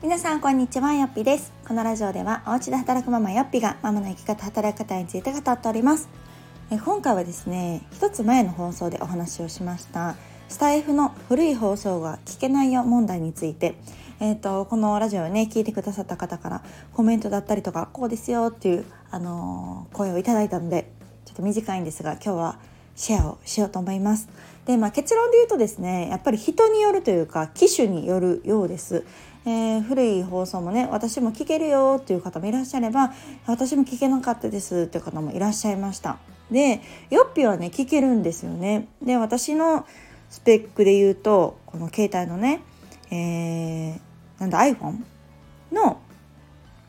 [0.00, 1.52] 皆さんこんにちはよっぴです。
[1.66, 6.08] このラジオではお家で働くママよっぴがママの生き方働き方について語っております。
[6.70, 10.14] え今回はですね一つ前の放送でお話をしました。
[10.48, 13.74] スタイフの古い放送が聞けないよ問題について。
[14.20, 16.62] えーと、このラジオをね聞いてくださった方から
[16.92, 20.92] コメントだったりとかこうですよっていう、あのー、声をいただいたので
[21.24, 22.58] ちょっと短いんですが今日は
[22.98, 24.28] シェアをしようと思います。
[24.66, 29.04] で、まあ、結論で言うとですねやっぱり人によるというか機種によるようです。
[29.46, 33.14] えー、古い放送もね私も聞けるよっていう方もいらっしゃれば
[33.46, 36.18] 私も聞けなかったですっていう方もいらっしゃいました。
[36.50, 38.88] でよっぴはね聞けるんですよね。
[39.00, 39.86] で私の
[40.28, 42.60] スペックで言うとこの携帯のね、
[43.10, 44.00] えー、
[44.40, 45.04] なんだ iPhone
[45.72, 46.00] の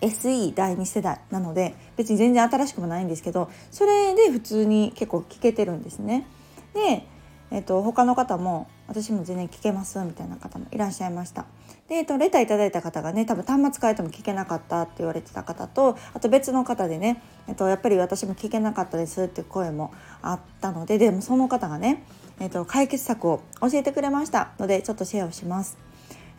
[0.00, 6.26] SE 第2世代なので別に全然新しくもないんですけどそれで普通に結構聞けてるんですね。
[6.74, 7.06] で、
[7.50, 11.46] えーと、他の方も私も全然聞けますみたいな方もいらっしゃいました。
[11.88, 19.92] で、えーと、レターいただいた方がね多分端末変えても聞けなかったって言われてた方とあと別の方でね、えーと、やっぱり私も聞けなかったですって声も
[20.22, 22.04] あったのででもその方がね、
[22.38, 25.89] えー、と解決策を教えてくれましたのでちょっとシェアをします。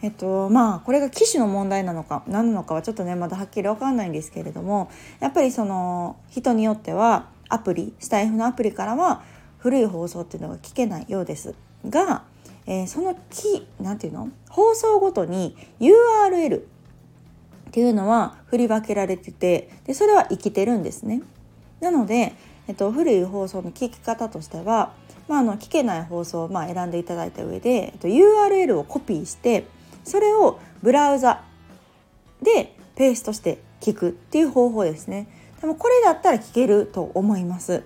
[0.02, 9.24] えっとまあこれが機種の問題なのか何なのかはちょっとねまだはっきり分かんないんですけれどもやっぱりその人によってはアプリスタイフのアプリからは
[9.60, 11.54] 古い放送っていうのが聞けないようです
[11.88, 12.24] が、
[12.66, 14.32] えー、そのき何て言うの？
[14.50, 16.64] 放送ごとに URL っ
[17.72, 21.22] ていうのは振り分けられててでそれは生きてるんですね。
[21.80, 22.34] なので、
[22.68, 24.94] えっと、古い放送の聞き方としては、
[25.28, 29.66] まあ、あの聞けない放送をまあ選んでいただいた上で、えっと、URL をコピーして
[30.04, 31.44] それをブラウザ
[32.42, 35.28] でペーストして聞くっていう方法ですね。
[35.62, 37.84] でもこれだったら聞けると思います。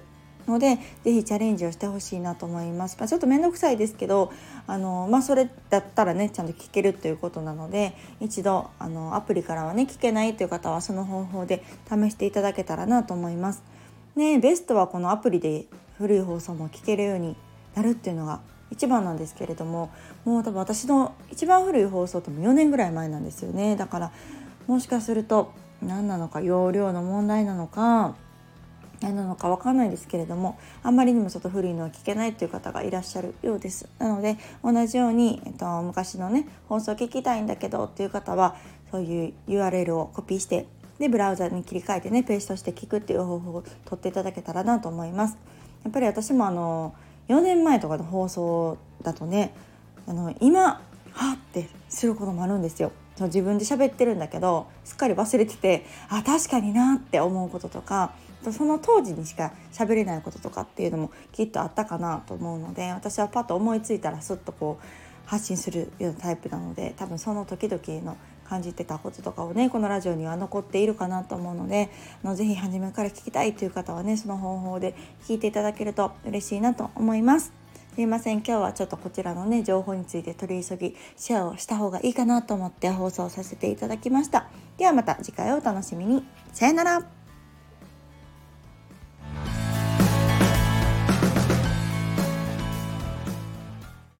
[0.48, 4.32] ので是非チャレンジをしてほしいなと思います、まあ、ちょっと面倒くさいですけど
[4.68, 13.64] あの、まあ、それだったらねちゃんと聞けるということなので一度あのアプリからはね聞けないという方はその方法で試していただけたらなと思います。
[14.16, 15.66] ね、ベストはこのアプリで
[15.98, 17.36] 古い放送も聞けるように
[17.76, 18.40] なるっていうのが
[18.72, 19.92] 一番なんですけれども
[20.26, 23.76] もう多分私の一番古い放送っても4年ぐらい前なんですよね。
[23.76, 24.12] だから
[24.68, 28.16] もしかすると何なのか容量の問題なのか
[29.02, 33.88] 何なのか分かんないですけれどもあんまりにもちょっと古いのは聞けないという方がいらっしゃるようです。
[34.00, 38.56] なので同じように、えっと、昔のね放送聞きたいんだけどっていう方は
[38.92, 40.68] そういう URL をコピーして
[41.00, 45.38] でブラウザに切り替えてねペーストして聞くっていう方法をとっていただけたらなと思います。
[45.84, 46.96] やっぱり私もあの
[47.28, 49.54] 4年前とかの放送だとね
[50.08, 50.82] あの今
[51.12, 52.92] はってすることもあるんですよ。
[53.18, 58.14] 自分で喋ってるんだけどすっかり忘れててあ確かになって思うこととか
[58.52, 71.90] その当時にしか喋れないこととかっていうのもきっとあったかなと思うので私はパッと思いついたらすっとこう発信するようなタイプなので多分その時々の感じてたこととかをねこのラジオには残っているかなと思うので
[72.24, 74.96] あのぜひ初めから聞きたいという方はねその方法で
[75.28, 77.54] 聞いていただけると嬉しいなと思います。
[77.96, 78.40] すいません。
[78.40, 84.50] 今日はちょっとこちらのね情報について取り急ぎシェアをした方がいいかなと思って放送させていただきました。
[84.78, 86.26] ではまた次回をお楽しみに。
[86.52, 87.15] さよなら。